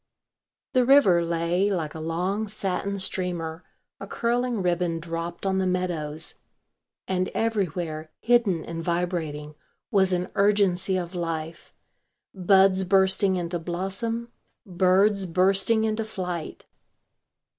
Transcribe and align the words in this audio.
The 0.73 0.83
river 0.83 1.23
lay 1.23 1.69
like 1.69 1.93
a 1.93 1.99
long 1.99 2.47
satin 2.47 2.97
streamer, 2.97 3.63
a 3.99 4.07
curling 4.07 4.63
ribbon 4.63 4.99
dropped 4.99 5.45
on 5.45 5.59
the 5.59 5.67
meadows. 5.67 6.39
And 7.07 7.27
everywhere, 7.35 8.09
hidden 8.19 8.65
and 8.65 8.83
vibrating, 8.83 9.53
was 9.91 10.11
an 10.11 10.31
urgency 10.33 10.97
of 10.97 11.13
life: 11.13 11.71
buds 12.33 12.83
bursting 12.83 13.35
into 13.35 13.59
blossom, 13.59 14.31
birds 14.65 15.27
bursting 15.27 15.83
into 15.83 16.03
flight. 16.03 16.65